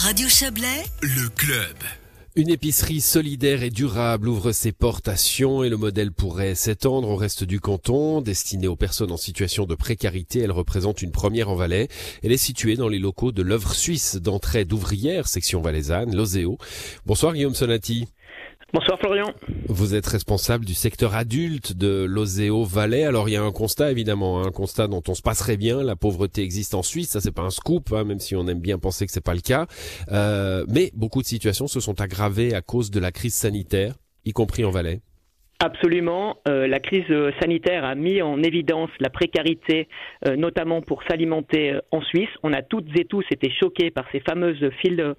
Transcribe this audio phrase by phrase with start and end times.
[0.00, 1.74] Radio Chablais, le club.
[2.36, 7.08] Une épicerie solidaire et durable ouvre ses portes à Sion et le modèle pourrait s'étendre
[7.08, 8.20] au reste du canton.
[8.20, 11.88] Destinée aux personnes en situation de précarité, elle représente une première en Valais.
[12.22, 16.58] Elle est située dans les locaux de l'œuvre suisse d'entraide ouvrière, section valaisanne, l'Oseo.
[17.04, 18.06] Bonsoir Guillaume Sonati.
[18.74, 19.32] Bonsoir Florian.
[19.68, 23.04] Vous êtes responsable du secteur adulte de l'Oseo Valais.
[23.04, 25.82] Alors il y a un constat évidemment, hein, un constat dont on se passerait bien.
[25.82, 28.60] La pauvreté existe en Suisse, ça c'est pas un scoop, hein, même si on aime
[28.60, 29.66] bien penser que c'est pas le cas.
[30.12, 33.94] Euh, mais beaucoup de situations se sont aggravées à cause de la crise sanitaire,
[34.26, 35.00] y compris en Valais.
[35.60, 36.36] Absolument.
[36.46, 37.04] Euh, la crise
[37.40, 39.88] sanitaire a mis en évidence la précarité,
[40.26, 42.28] euh, notamment pour s'alimenter en Suisse.
[42.44, 45.14] On a toutes et tous été choqués par ces fameuses files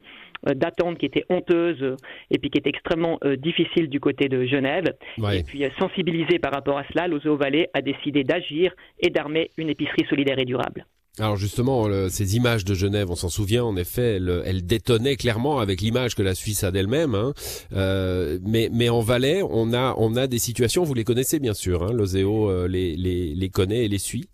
[0.48, 1.98] euh, d'attente qui était honteuse euh,
[2.32, 4.96] et puis qui était extrêmement euh, difficile du côté de Genève.
[5.34, 9.70] Et puis sensibilisé par rapport à cela, l'Ozo Valley a décidé d'agir et d'armer une
[9.70, 10.86] épicerie solidaire et durable.
[11.20, 15.60] Alors justement, ces images de Genève, on s'en souvient, en effet, elles, elles détonnaient clairement
[15.60, 17.16] avec l'image que la Suisse a d'elle-même.
[17.16, 17.34] Hein.
[18.42, 21.84] mais, mais en Valais, on a, on a des situations, vous les connaissez bien sûr,
[21.84, 24.30] hein, l'Oseo les, les, les connaît et les suit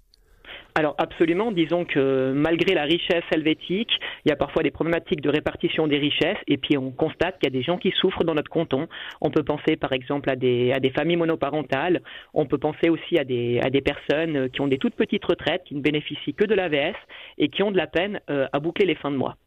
[0.78, 3.92] alors absolument, disons que malgré la richesse helvétique,
[4.26, 7.46] il y a parfois des problématiques de répartition des richesses et puis on constate qu'il
[7.46, 8.90] y a des gens qui souffrent dans notre canton.
[9.22, 12.02] On peut penser par exemple à des, familles monoparentales,
[12.34, 15.64] on peut penser aussi à des, à des personnes qui ont des toutes petites retraites,
[15.64, 16.96] qui ne bénéficient que de l'AVS
[17.38, 19.38] et qui ont de la peine euh, à boucler les fins de mois.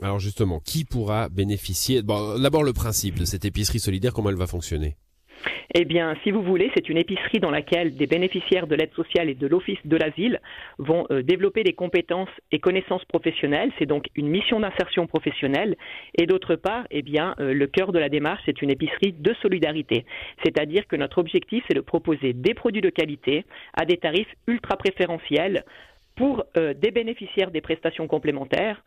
[0.00, 2.02] Alors justement, qui pourra bénéficier?
[2.02, 4.96] Bon, D'abord le principe de cette épicerie solidaire, comment elle va fonctionner?
[5.74, 9.28] Eh bien, si vous voulez, c'est une épicerie dans laquelle des bénéficiaires de l'aide sociale
[9.28, 10.40] et de l'Office de l'asile
[10.78, 13.72] vont euh, développer des compétences et connaissances professionnelles.
[13.78, 15.76] C'est donc une mission d'insertion professionnelle.
[16.16, 19.34] Et d'autre part, eh bien, euh, le cœur de la démarche, c'est une épicerie de
[19.42, 20.04] solidarité.
[20.44, 23.44] C'est-à-dire que notre objectif, c'est de proposer des produits de qualité
[23.74, 25.64] à des tarifs ultra préférentiels
[26.14, 28.82] pour euh, des bénéficiaires des prestations complémentaires,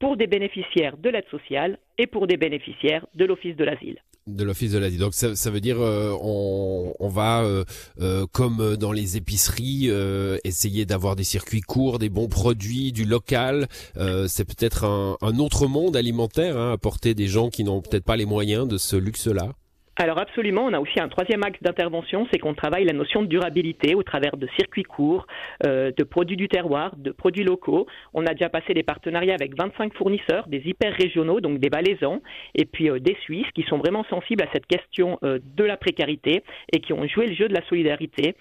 [0.00, 4.44] pour des bénéficiaires de l'aide sociale et pour des bénéficiaires de l'Office de l'asile de
[4.44, 5.00] l'office de l'asile.
[5.00, 7.64] Donc ça, ça veut dire euh, on, on, va euh,
[8.00, 9.90] euh, comme dans les épiceries
[10.44, 13.68] essayer d'avoir des circuits courts, des bons produits, du local.
[14.28, 18.26] c'est peut-être un, autre monde alimentaire, hein, apporter des gens qui n'ont peut-être pas les
[18.26, 19.52] moyens de ce luxe-là.
[19.96, 23.26] Alors absolument, on a aussi un troisième axe d'intervention, c'est qu'on travaille la notion de
[23.26, 25.26] durabilité au travers de circuits courts,
[25.66, 27.86] euh, de produits du terroir, de produits locaux.
[28.14, 32.22] On a déjà passé des partenariats avec 25 fournisseurs, des hyper régionaux, donc des valaisans,
[32.54, 35.76] et puis euh, des Suisses qui sont vraiment sensibles à cette question euh, de la
[35.76, 36.42] précarité
[36.72, 38.34] et qui ont joué le jeu de la solidarité.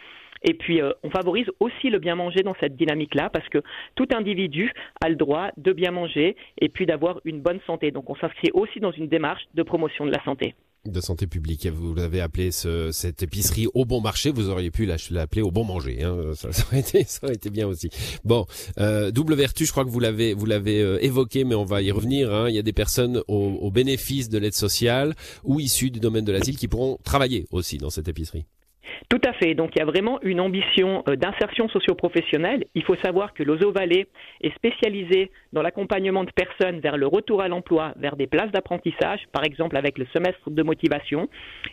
[0.44, 3.60] Et puis, on favorise aussi le bien manger dans cette dynamique-là, parce que
[3.94, 4.74] tout individu
[5.06, 7.92] a le droit de bien manger et puis d'avoir une bonne santé.
[7.92, 10.56] Donc, on s'inscrit aussi dans une démarche de promotion de la santé
[10.86, 11.68] de santé publique.
[11.68, 14.32] Vous l'avez appelé ce, cette épicerie au bon marché.
[14.32, 16.04] Vous auriez pu l'appeler au bon manger.
[16.04, 16.32] Hein.
[16.36, 17.90] Ça, ça, aurait été, ça aurait été bien aussi.
[18.24, 18.46] Bon,
[18.80, 19.66] euh, double vertu.
[19.66, 22.34] Je crois que vous l'avez vous l'avez euh, évoqué, mais on va y revenir.
[22.34, 22.50] Hein.
[22.50, 26.26] Il y a des personnes au, au bénéfice de l'aide sociale ou issues du domaine
[26.26, 28.46] de l'asile qui pourront travailler aussi dans cette épicerie.
[29.10, 29.54] Tout à fait.
[29.54, 32.66] Donc il y a vraiment une ambition euh, d'insertion socio-professionnelle.
[32.76, 34.08] Il faut savoir que l'Ozo Valley
[34.42, 39.22] est spécialisé dans l'accompagnement de personnes vers le retour à l'emploi, vers des places d'apprentissage,
[39.32, 41.30] par exemple avec le semestre de motivation.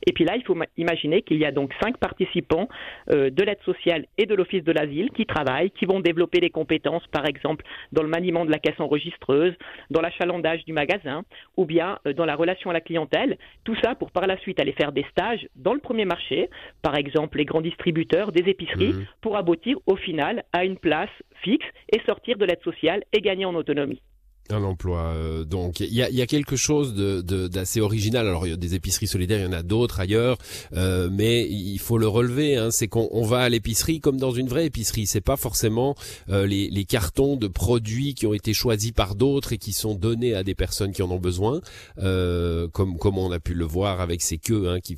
[0.07, 2.69] Et puis là, il faut imaginer qu'il y a donc cinq participants
[3.11, 6.51] euh, de l'aide sociale et de l'Office de l'asile qui travaillent, qui vont développer des
[6.51, 9.55] compétences, par exemple dans le maniement de la caisse enregistreuse,
[9.91, 11.25] dans l'achalandage du magasin,
[11.57, 13.39] ou bien euh, dans la relation à la clientèle.
[13.65, 16.51] Tout ça pour par la suite aller faire des stages dans le premier marché,
[16.83, 19.07] par exemple les grands distributeurs, des épiceries, mmh.
[19.21, 21.11] pour aboutir au final à une place
[21.43, 24.03] fixe et sortir de l'aide sociale et gagner en autonomie.
[24.51, 25.01] Un emploi.
[25.01, 28.27] Euh, donc il y a, y a, quelque chose de, d'assez original.
[28.27, 30.39] Alors il y a des épiceries solidaires, il y en a d'autres ailleurs,
[30.75, 32.57] euh, mais il faut le relever.
[32.57, 35.07] Hein, c'est qu'on on va à l'épicerie comme dans une vraie épicerie.
[35.07, 35.95] C'est pas forcément
[36.31, 39.95] euh, les, les, cartons de produits qui ont été choisis par d'autres et qui sont
[39.95, 41.61] donnés à des personnes qui en ont besoin,
[41.99, 44.97] euh, comme comme on a pu le voir avec ces queues hein, qui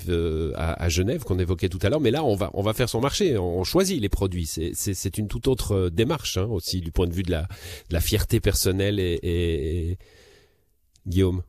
[0.54, 2.00] à, à Genève qu'on évoquait tout à l'heure.
[2.00, 3.36] Mais là on va on va faire son marché.
[3.36, 4.46] On choisit les produits.
[4.46, 7.42] C'est c'est, une toute autre euh, démarche hein, aussi du point de vue de la
[7.42, 9.39] de la fierté personnelle et, et
[11.06, 11.42] Guillaume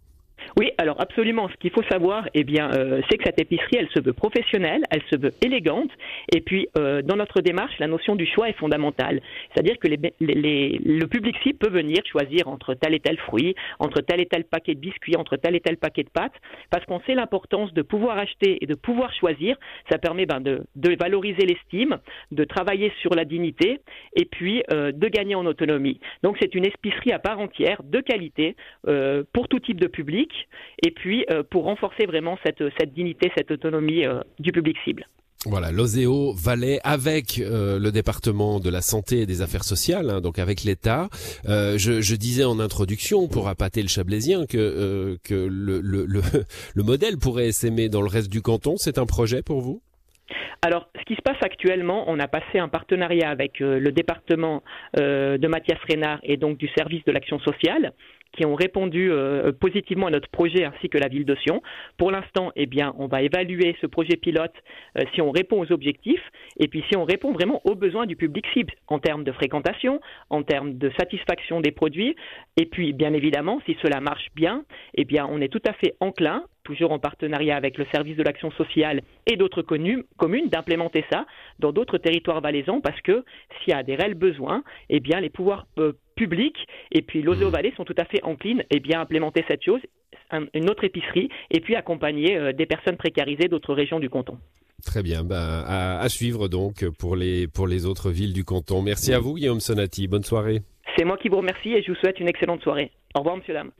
[0.57, 1.47] oui, alors absolument.
[1.49, 4.81] Ce qu'il faut savoir, eh bien, euh, c'est que cette épicerie, elle se veut professionnelle,
[4.91, 5.89] elle se veut élégante,
[6.33, 9.21] et puis euh, dans notre démarche, la notion du choix est fondamentale.
[9.53, 14.19] C'est-à-dire que le public cible peut venir choisir entre tel et tel fruit, entre tel
[14.19, 16.35] et tel paquet de biscuits, entre tel et tel paquet de pâtes,
[16.69, 19.55] parce qu'on sait l'importance de pouvoir acheter et de pouvoir choisir.
[19.89, 20.65] Ça permet ben, de,
[20.99, 21.97] valoriser l'estime,
[22.31, 23.79] de travailler sur la dignité,
[24.15, 25.99] et puis euh, de gagner en autonomie.
[26.23, 28.55] Donc c'est une épicerie à part entière, de qualité,
[29.33, 30.40] pour tout type de public
[30.83, 35.05] et puis euh, pour renforcer vraiment cette, cette dignité, cette autonomie euh, du public cible.
[35.47, 40.21] Voilà, l'Oseo Valais avec euh, le département de la santé et des affaires sociales, hein,
[40.21, 41.09] donc avec l'État.
[41.49, 46.05] Euh, je, disais en introduction, pour appâter le Chablaisien, que, euh, que le, le,
[46.75, 48.75] le, modèle pourrait s'aimer dans le reste du canton.
[48.77, 49.81] C'est un projet pour vous?
[50.61, 54.61] Alors, ce qui se passe actuellement, on a passé un partenariat avec le département
[54.95, 57.93] de Mathias Reynard et donc du service de l'action sociale
[58.33, 61.61] qui ont répondu euh, positivement à notre projet ainsi que la ville de Sion.
[61.97, 64.53] Pour l'instant, eh bien, on va évaluer ce projet pilote
[64.97, 66.23] euh, si on répond aux objectifs
[66.57, 69.99] et puis si on répond vraiment aux besoins du public cible en termes de fréquentation,
[70.29, 72.15] en termes de satisfaction des produits
[72.57, 74.63] et puis bien évidemment, si cela marche bien,
[74.95, 78.23] eh bien, on est tout à fait enclin toujours en partenariat avec le service de
[78.23, 80.03] l'action sociale et d'autres communes,
[80.49, 81.25] d'implémenter ça
[81.59, 83.23] dans d'autres territoires valaisans parce que
[83.59, 87.49] s'il y a des réels besoins, eh bien les pouvoirs euh, publics et puis mmh.
[87.49, 89.81] Valais sont tout à fait enclines eh bien, à implémenter cette chose,
[90.53, 94.37] une autre épicerie, et puis accompagner euh, des personnes précarisées d'autres régions du canton.
[94.85, 98.81] Très bien, ben, à, suivre donc pour les, pour les autres villes du canton.
[98.81, 100.61] Merci à vous Guillaume Sonati, bonne soirée.
[100.95, 102.91] C'est moi qui vous remercie et je vous souhaite une excellente soirée.
[103.15, 103.71] Au revoir monsieur, dame.